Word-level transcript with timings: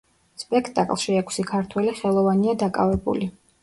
სპექტაკლში 0.43 1.19
ექვსი 1.21 1.47
ქართველი 1.53 1.97
ხელოვანია 2.03 2.61
დაკავებული. 2.67 3.35